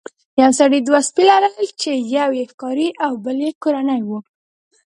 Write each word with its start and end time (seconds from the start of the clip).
یو 0.41 0.51
سړي 0.59 0.79
دوه 0.87 0.99
سپي 1.07 1.23
لرل 1.29 1.67
چې 1.81 1.91
یو 2.17 2.29
یې 2.39 2.45
ښکاري 2.51 2.89
او 3.05 3.11
بل 3.25 3.37
یې 3.45 3.51
کورنی 3.63 4.01
و. 4.07 4.09